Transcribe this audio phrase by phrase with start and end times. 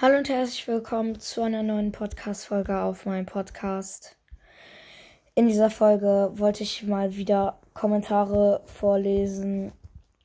[0.00, 4.16] Hallo und herzlich willkommen zu einer neuen Podcast-Folge auf meinem Podcast.
[5.34, 9.72] In dieser Folge wollte ich mal wieder Kommentare vorlesen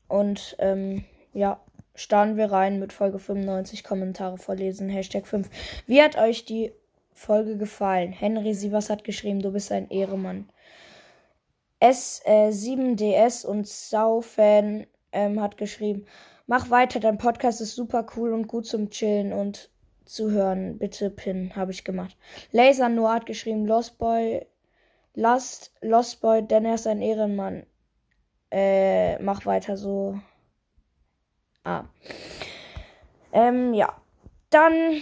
[0.07, 1.59] und ähm, ja,
[1.95, 5.49] starten wir rein mit Folge 95 Kommentare vorlesen, Hashtag 5.
[5.87, 6.71] Wie hat euch die
[7.11, 8.11] Folge gefallen?
[8.11, 10.51] Henry Sievers hat geschrieben, du bist ein Ehremann.
[11.81, 16.05] S7DS äh, und Sau-Fan ähm, hat geschrieben,
[16.53, 19.71] mach weiter, dein Podcast ist super cool und gut zum Chillen und
[20.05, 20.77] zu hören.
[20.77, 22.15] Bitte Pin, habe ich gemacht.
[22.51, 24.45] Laser Noir hat geschrieben, Lost Boy,
[25.15, 27.65] Last, Lost Boy, denn er ist ein Ehrenmann.
[28.51, 30.19] Äh, mach weiter so.
[31.63, 31.85] Ah.
[33.31, 33.91] Ähm, ja.
[34.51, 35.01] Dann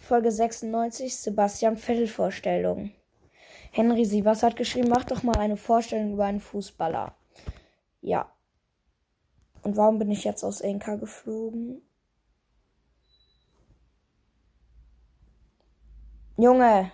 [0.00, 2.90] Folge 96, Sebastian Vettel Vorstellung.
[3.70, 7.14] Henry Sievers hat geschrieben, mach doch mal eine Vorstellung über einen Fußballer.
[8.00, 8.33] Ja.
[9.64, 11.80] Und warum bin ich jetzt aus Enka geflogen?
[16.36, 16.90] Junge.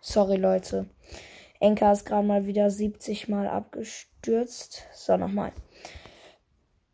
[0.00, 0.86] Sorry, Leute.
[1.60, 4.86] Enka ist gerade mal wieder 70 Mal abgestürzt.
[4.92, 5.52] So, nochmal.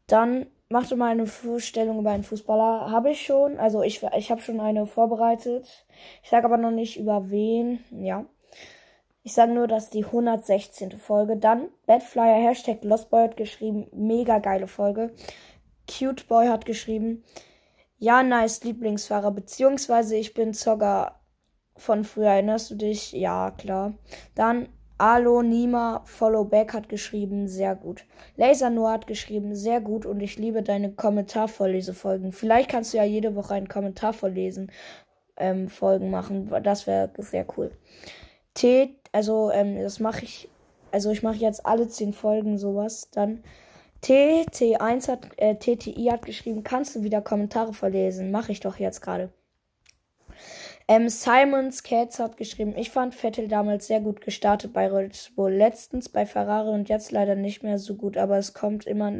[0.06, 2.90] Dann machte mal eine Vorstellung über einen Fußballer.
[2.90, 3.58] Habe ich schon.
[3.58, 5.86] Also ich, ich habe schon eine vorbereitet.
[6.22, 7.84] Ich sage aber noch nicht über wen.
[7.90, 8.26] Ja.
[9.26, 10.98] Ich sage nur, dass die 116.
[10.98, 11.38] Folge.
[11.38, 13.86] Dann Badflyer Hashtag Lostboy hat geschrieben.
[13.92, 15.14] Mega geile Folge.
[15.90, 17.24] Cuteboy hat geschrieben.
[17.96, 19.30] Ja, nice Lieblingsfahrer.
[19.30, 21.20] Beziehungsweise ich bin Zogger
[21.74, 22.32] von früher.
[22.32, 23.12] Erinnerst du dich?
[23.12, 23.94] Ja, klar.
[24.34, 28.04] Dann Alo Nima Followback hat geschrieben, sehr gut.
[28.36, 32.30] Laser Noah hat geschrieben, sehr gut und ich liebe deine Kommentarvorlesefolgen.
[32.30, 34.70] Vielleicht kannst du ja jede Woche einen Kommentar vorlesen,
[35.36, 36.48] ähm, Folgen machen.
[36.62, 37.72] Das wäre sehr cool.
[38.54, 40.48] T, also, ähm, das mache ich,
[40.92, 43.10] also ich mache jetzt alle zehn Folgen sowas.
[43.12, 43.42] Dann
[44.02, 48.30] TT1 hat, äh, TTI hat geschrieben, kannst du wieder Kommentare verlesen?
[48.30, 49.32] Mache ich doch jetzt gerade.
[50.86, 55.52] Ähm, Simons Cats hat geschrieben, ich fand Vettel damals sehr gut gestartet bei Red Bull.
[55.52, 59.12] Letztens bei Ferrari und jetzt leider nicht mehr so gut, aber es kommt immer,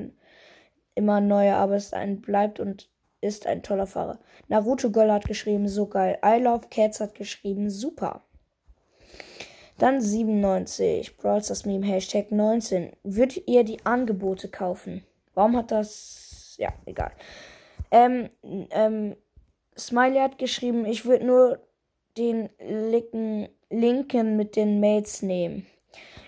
[0.94, 2.91] immer neuer, aber es ein, bleibt und
[3.23, 4.19] ist ein toller Fahrer.
[4.49, 6.19] Naruto Girl hat geschrieben, so geil.
[6.25, 8.23] I Love Cats hat geschrieben, super.
[9.79, 11.17] Dann 97.
[11.17, 12.93] Brawls das Meme Hashtag 19.
[13.03, 15.05] Würdet ihr die Angebote kaufen?
[15.35, 16.55] Warum hat das.
[16.59, 17.11] Ja, egal.
[17.91, 18.31] Ähm,
[18.71, 19.17] ähm,
[19.77, 21.59] Smiley hat geschrieben, ich würde nur
[22.17, 25.67] den Linken, Linken mit den Mates nehmen.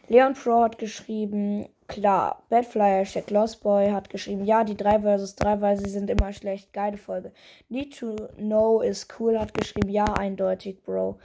[0.09, 2.43] Leon Pro hat geschrieben, klar.
[2.49, 6.33] Badflyer Hashtag Lost Boy hat geschrieben, ja, die 3 vs 3, weil sie sind immer
[6.33, 6.73] schlecht.
[6.73, 7.33] Geile Folge.
[7.69, 11.19] Need to know is cool hat geschrieben, ja, eindeutig, Bro.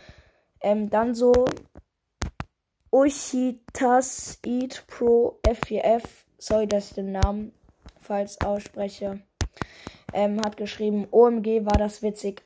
[0.62, 1.34] Ähm, dann so
[2.94, 6.04] Uchitas Eat Pro F4F,
[6.38, 7.54] sorry, dass ich den Namen
[8.02, 9.22] falsch ausspreche,
[10.14, 12.44] ähm, hat geschrieben, OMG war das witzig.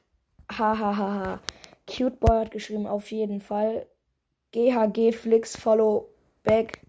[0.51, 1.39] Hahaha.
[1.87, 3.87] Cute Boy hat geschrieben, auf jeden Fall.
[4.51, 6.09] GHG Flix Follow
[6.43, 6.79] Back.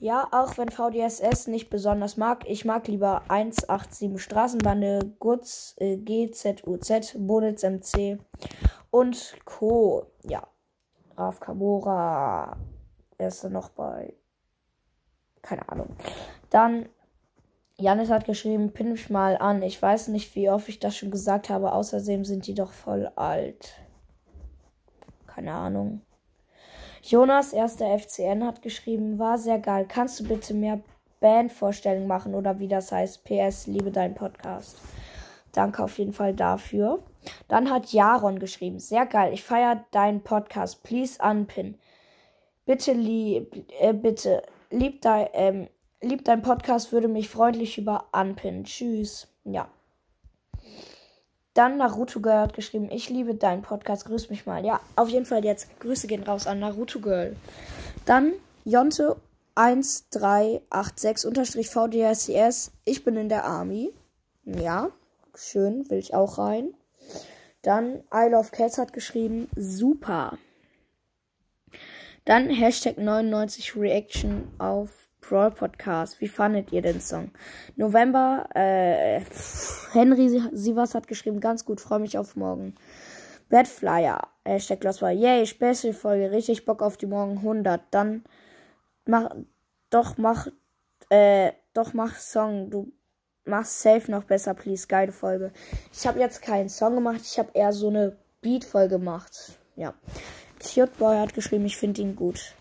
[0.00, 7.14] Ja, auch wenn VDSS nicht besonders mag, ich mag lieber 187 Straßenbande, Gutz, äh, GZUZ,
[7.18, 8.18] Bonitz MC
[8.90, 10.06] und Co.
[10.24, 10.46] Ja.
[11.16, 12.56] Raf Kamora.
[13.18, 14.14] Er ist noch bei
[15.42, 15.88] keine Ahnung.
[16.50, 16.88] Dann,
[17.76, 19.62] Janis hat geschrieben, pin mich mal an.
[19.62, 21.72] Ich weiß nicht, wie oft ich das schon gesagt habe.
[21.72, 23.74] Außerdem sind die doch voll alt.
[25.26, 26.02] Keine Ahnung.
[27.02, 29.86] Jonas, erster FCN, hat geschrieben, war sehr geil.
[29.88, 30.80] Kannst du bitte mehr
[31.20, 33.24] Bandvorstellungen machen oder wie das heißt?
[33.24, 34.76] PS, liebe deinen Podcast.
[35.52, 37.02] Danke auf jeden Fall dafür.
[37.48, 39.32] Dann hat Jaron geschrieben, sehr geil.
[39.32, 40.82] Ich feiere deinen Podcast.
[40.82, 41.78] Please unpin.
[42.64, 44.42] Bitte, lieb, äh, bitte,
[44.72, 45.68] lieb dein, ähm,
[46.00, 48.64] lieb dein Podcast, würde mich freundlich über unpin.
[48.64, 49.28] Tschüss.
[49.44, 49.68] Ja.
[51.54, 54.64] Dann Naruto Girl hat geschrieben, ich liebe deinen Podcast, grüß mich mal.
[54.64, 55.68] Ja, auf jeden Fall jetzt.
[55.80, 57.36] Grüße gehen raus an Naruto Girl.
[58.06, 58.32] Dann
[58.64, 59.16] Jonte
[59.54, 62.72] 1386 unterstrich VDSCS.
[62.86, 63.92] Ich bin in der Army.
[64.44, 64.90] Ja,
[65.34, 66.72] schön, will ich auch rein.
[67.60, 70.38] Dann I Love Cats hat geschrieben, super.
[72.24, 74.90] Dann Hashtag 99 Reaction auf
[75.20, 76.20] Brawl Podcast.
[76.20, 77.32] Wie fandet ihr den Song?
[77.74, 79.22] November, äh,
[79.92, 82.76] Henry Sivas hat geschrieben, ganz gut, freue mich auf morgen.
[83.48, 87.82] Badflyer, Hashtag Lost yay, Special Folge, richtig Bock auf die morgen 100.
[87.90, 88.22] Dann
[89.04, 89.34] mach,
[89.90, 90.46] doch mach,
[91.10, 92.92] äh, doch mach Song, du
[93.44, 95.52] machst safe noch besser, please, geile Folge.
[95.92, 99.58] Ich habe jetzt keinen Song gemacht, ich habe eher so eine Beat-Folge gemacht.
[99.74, 99.94] Ja.
[100.62, 102.54] Cute Boy hat geschrieben, ich finde ihn gut.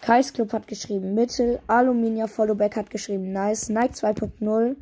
[0.00, 1.60] Kais Club hat geschrieben Mittel.
[1.66, 3.68] Aluminia Followback hat geschrieben Nice.
[3.68, 4.76] Nike 2.0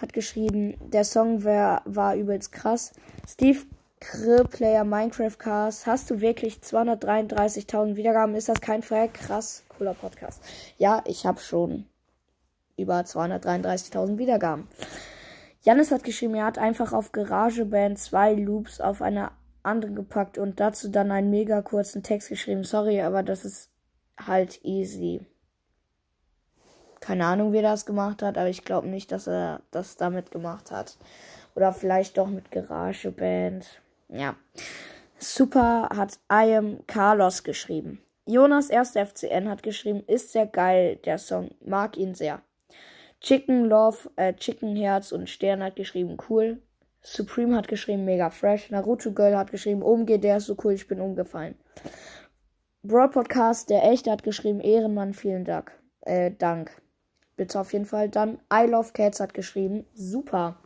[0.00, 2.92] hat geschrieben, der Song wär, war übelst krass.
[3.28, 3.60] Steve
[4.00, 5.86] Krill Player Minecraft Cars.
[5.86, 8.34] Hast du wirklich 233.000 Wiedergaben?
[8.34, 9.14] Ist das kein Fact?
[9.14, 10.42] Krass, cooler Podcast.
[10.76, 11.86] Ja, ich habe schon
[12.76, 14.68] über 233.000 Wiedergaben.
[15.62, 19.30] Janis hat geschrieben, er hat einfach auf GarageBand zwei Loops auf eine
[19.64, 22.64] andere gepackt und dazu dann einen mega kurzen Text geschrieben.
[22.64, 23.70] Sorry, aber das ist
[24.18, 25.26] halt easy.
[27.00, 30.30] Keine Ahnung, wie er das gemacht hat, aber ich glaube nicht, dass er das damit
[30.30, 30.96] gemacht hat.
[31.54, 33.82] Oder vielleicht doch mit GarageBand.
[34.08, 34.36] Ja.
[35.18, 38.00] Super hat I am Carlos geschrieben.
[38.26, 38.92] Jonas 1.
[38.92, 41.50] FCN hat geschrieben, ist sehr geil, der Song.
[41.64, 42.40] Mag ihn sehr.
[43.20, 46.62] Chicken Love, äh, Chicken Herz und Stern hat geschrieben, cool.
[47.06, 48.70] Supreme hat geschrieben, mega fresh.
[48.70, 51.54] Naruto Girl hat geschrieben, umgeht, der ist so cool, ich bin umgefallen.
[52.82, 55.70] Broad Podcast, der echte, hat geschrieben, Ehrenmann, vielen Dank.
[56.00, 56.70] Äh, Dank.
[57.36, 58.08] Bitte auf jeden Fall.
[58.08, 60.56] Dann I Love Cats hat geschrieben, super.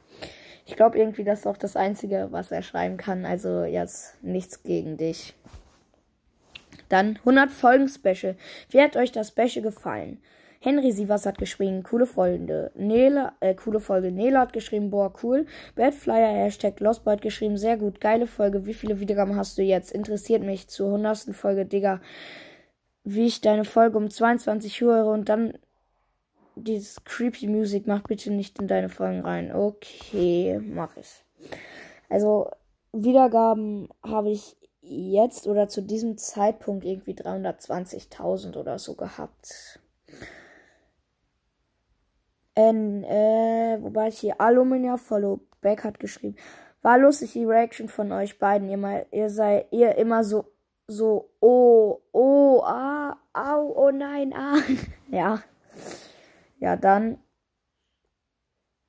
[0.65, 3.25] Ich glaube irgendwie, das ist auch das Einzige, was er schreiben kann.
[3.25, 5.35] Also jetzt nichts gegen dich.
[6.89, 8.37] Dann 100 Folgen Special.
[8.71, 10.21] Wie hat euch das Special gefallen?
[10.61, 12.73] Henry Sievers hat geschrieben, coole Freunde.
[12.75, 14.11] Nele, äh, coole Folge.
[14.11, 15.47] Nele hat geschrieben, boah, cool.
[15.77, 18.67] Badflyer, Hashtag Lostboy hat geschrieben, sehr gut, geile Folge.
[18.67, 19.93] Wie viele Wiedergaben hast du jetzt?
[19.93, 21.35] Interessiert mich zur 100.
[21.35, 22.01] Folge, Digga.
[23.05, 25.55] Wie ich deine Folge um 22 Uhr höre und dann
[26.57, 29.55] dieses creepy Music, mach bitte nicht in deine Folgen rein.
[29.55, 31.25] Okay, mach ich.
[32.09, 32.51] Also,
[32.93, 39.81] Wiedergaben habe ich jetzt oder zu diesem Zeitpunkt irgendwie 320.000 oder so gehabt.
[42.59, 46.35] N, äh, wobei ich hier Alumina Follow Back hat geschrieben.
[46.83, 48.69] War lustig die Reaction von euch beiden.
[48.69, 50.45] Ihr, mal, ihr seid ihr immer so,
[50.89, 54.57] so, oh, oh, ah, au, oh nein, ah.
[55.11, 55.41] ja.
[56.59, 57.19] Ja, dann.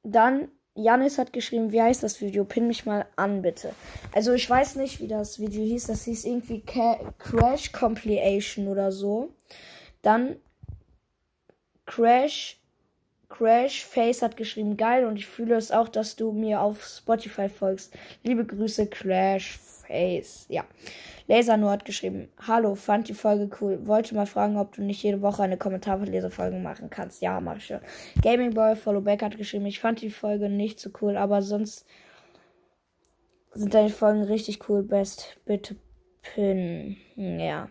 [0.01, 2.45] Dann, Janis hat geschrieben, wie heißt das Video?
[2.45, 3.75] Pin mich mal an, bitte.
[4.15, 5.85] Also, ich weiß nicht, wie das Video hieß.
[5.85, 9.29] Das hieß irgendwie Crash Compilation oder so.
[10.01, 10.37] Dann
[11.85, 12.59] Crash
[13.29, 17.47] Crash Face hat geschrieben, geil und ich fühle es auch, dass du mir auf Spotify
[17.47, 17.95] folgst.
[18.23, 20.45] Liebe Grüße, Crash Face.
[20.49, 20.65] Ja.
[21.27, 23.85] Laser hat geschrieben, hallo, fand die Folge cool.
[23.85, 27.21] Wollte mal fragen, ob du nicht jede Woche eine Kommentarlesefolge machen kannst.
[27.21, 27.79] Ja, mach ich schon.
[28.23, 31.85] Gaming Boy Followback hat geschrieben, ich fand die Folge nicht so cool, aber sonst
[33.53, 34.81] sind deine Folgen richtig cool.
[34.81, 35.75] Best, bitte
[36.23, 36.97] pin.
[37.15, 37.69] Ja.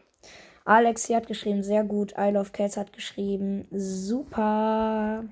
[0.65, 2.15] Alex hat geschrieben, sehr gut.
[2.17, 5.25] I Love Cats hat geschrieben, super.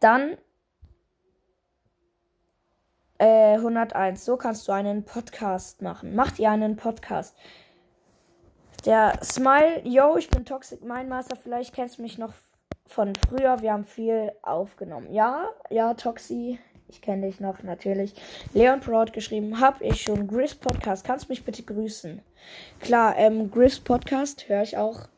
[0.00, 0.36] Dann
[3.18, 4.24] äh, 101.
[4.24, 6.14] So kannst du einen Podcast machen.
[6.14, 7.36] Macht ihr einen Podcast?
[8.84, 11.36] Der Smile, yo, ich bin Toxic Mindmaster.
[11.36, 12.32] Vielleicht kennst du mich noch
[12.86, 13.60] von früher.
[13.62, 15.12] Wir haben viel aufgenommen.
[15.12, 16.58] Ja, ja, Toxi.
[16.88, 18.14] Ich kenne dich noch, natürlich.
[18.54, 20.28] Leon Proud geschrieben, hab ich schon.
[20.28, 22.22] Gris Podcast, kannst du mich bitte grüßen?
[22.78, 25.08] Klar, ähm, Gris Podcast höre ich auch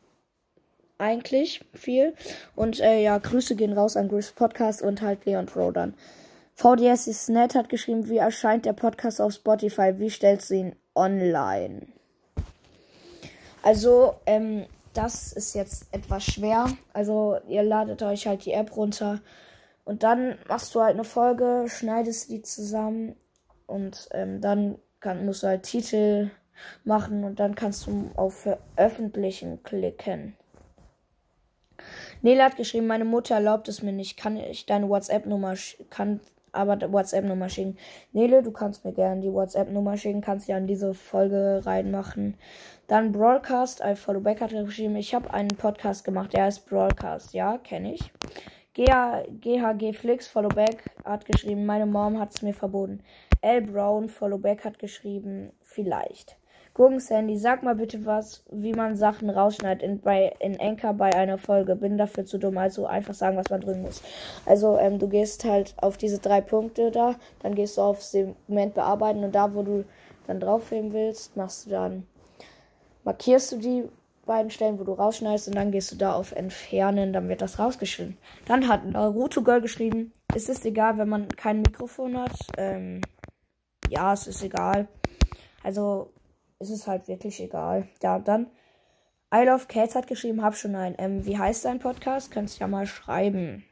[0.99, 2.13] eigentlich viel.
[2.55, 5.95] Und äh, ja, Grüße gehen raus an Griff's Podcast und halt Leon Pro dann.
[6.53, 9.97] VDS ist nett, hat geschrieben, wie erscheint der Podcast auf Spotify?
[9.97, 11.87] Wie stellst du ihn online?
[13.63, 16.67] Also, ähm, das ist jetzt etwas schwer.
[16.93, 19.21] Also ihr ladet euch halt die App runter
[19.85, 23.15] und dann machst du halt eine Folge, schneidest die zusammen
[23.65, 26.31] und ähm, dann kann, musst du halt Titel
[26.83, 30.35] machen und dann kannst du auf Veröffentlichen klicken.
[32.21, 34.17] Nele hat geschrieben, meine Mutter erlaubt es mir nicht.
[34.17, 35.55] Kann ich deine WhatsApp-Nummer
[35.89, 36.19] kann
[36.51, 37.77] aber WhatsApp-Nummer schicken.
[38.11, 42.35] Nele, du kannst mir gerne die WhatsApp-Nummer schicken, kannst ja in diese Folge reinmachen.
[42.87, 47.33] Dann Broadcast, I Follow Back hat geschrieben, ich habe einen Podcast gemacht, der heißt Broadcast.
[47.33, 48.11] Ja, kenne ich.
[48.73, 53.03] GHG Flix, Follow Back hat geschrieben, meine Mom hat es mir verboten.
[53.41, 56.38] L Brown, Follow Back hat geschrieben, vielleicht.
[56.73, 61.13] Gurken Sandy, sag mal bitte was, wie man Sachen rausschneidet in, bei, in Anchor bei
[61.13, 61.75] einer Folge.
[61.75, 64.01] Bin dafür zu dumm, also einfach sagen, was man drücken muss.
[64.45, 68.73] Also, ähm, du gehst halt auf diese drei Punkte da, dann gehst du auf Segment
[68.73, 69.83] bearbeiten und da, wo du
[70.27, 72.07] dann draufheben willst, machst du dann,
[73.03, 73.89] markierst du die
[74.25, 77.57] beiden Stellen, wo du rausschneidest und dann gehst du da auf Entfernen, dann wird das
[77.57, 78.17] rausgeschnitten.
[78.45, 82.37] Dann hat Naruto Girl geschrieben, es ist egal, wenn man kein Mikrofon hat.
[82.57, 83.01] Ähm,
[83.89, 84.87] ja, es ist egal.
[85.63, 86.11] Also,
[86.59, 87.87] ist es halt wirklich egal.
[88.01, 88.47] Ja, dann.
[89.33, 90.95] I Love Cats hat geschrieben, hab schon ein.
[90.97, 92.31] Ähm, wie heißt dein Podcast?
[92.31, 93.63] Kannst ja mal schreiben.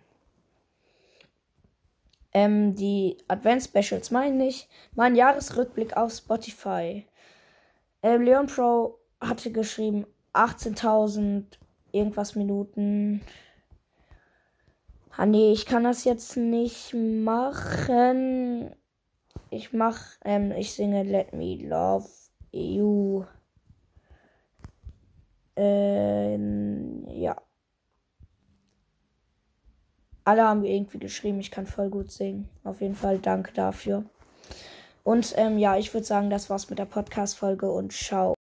[2.34, 4.70] Ähm, die Advent Specials meine ich.
[4.96, 7.06] Mein Jahresrückblick auf Spotify.
[8.03, 11.46] Ähm, Leon Pro hatte geschrieben 18.000
[11.91, 13.22] irgendwas Minuten.
[15.15, 18.75] Ah nee, ich kann das jetzt nicht machen.
[19.50, 22.08] Ich mach, ähm, ich singe Let Me Love
[22.56, 23.22] EU.
[25.56, 27.36] Ähm, ja.
[30.24, 32.50] Alle haben irgendwie geschrieben, ich kann voll gut singen.
[32.63, 34.04] Auf jeden Fall danke dafür.
[35.04, 38.37] Und ähm, ja, ich würde sagen, das war's mit der Podcast-Folge und ciao.